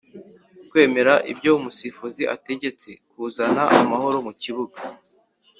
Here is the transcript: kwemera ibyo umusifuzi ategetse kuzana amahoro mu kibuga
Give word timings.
kwemera 0.69 1.13
ibyo 1.31 1.51
umusifuzi 1.59 2.21
ategetse 2.35 2.89
kuzana 3.11 3.63
amahoro 3.81 4.17
mu 4.25 4.33
kibuga 4.41 4.77